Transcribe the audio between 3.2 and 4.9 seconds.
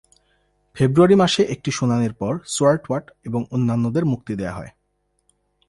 এবং অন্যান্যদের মুক্তি দেওয়া হয়।